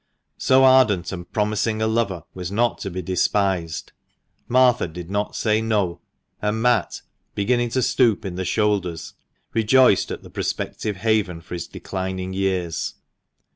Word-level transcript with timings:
So 0.39 0.63
ardent 0.63 1.11
and 1.11 1.31
promising 1.31 1.79
a 1.79 1.85
lover 1.85 2.23
was 2.33 2.51
not 2.51 2.79
to 2.79 2.89
be 2.89 3.03
despised. 3.03 3.91
Martha 4.47 4.87
did 4.87 5.11
not 5.11 5.35
say 5.35 5.61
"No," 5.61 6.01
and 6.41 6.59
Matt, 6.59 7.03
beginning 7.35 7.69
to 7.69 7.83
stoop 7.83 8.25
in 8.25 8.33
the 8.33 8.43
shoulders, 8.43 9.13
rejoiced 9.53 10.09
at 10.09 10.23
the 10.23 10.31
prospective 10.31 10.95
haven 10.95 11.39
for 11.39 11.53
his 11.53 11.67
declining 11.67 12.33
years. 12.33 12.95